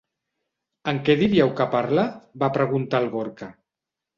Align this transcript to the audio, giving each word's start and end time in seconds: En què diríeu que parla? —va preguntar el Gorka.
En 0.93 1.01
què 1.09 1.17
diríeu 1.19 1.53
que 1.61 1.67
parla? 1.75 2.07
—va 2.41 2.51
preguntar 2.59 3.03
el 3.05 3.09
Gorka. 3.17 3.53